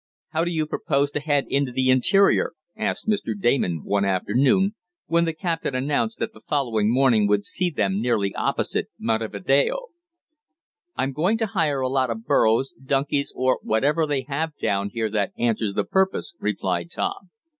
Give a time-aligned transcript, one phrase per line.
[0.29, 3.39] "How do you propose to head into the interior?" asked Mr.
[3.39, 4.73] Damon one afternoon,
[5.05, 9.89] when the captain announced that the following morning would see them nearly opposite Montevideo.
[10.95, 15.11] "I'm going to hire a lot of burrows, donkeys or whatever they have down here
[15.11, 17.29] that answers the purpose," replied Tom.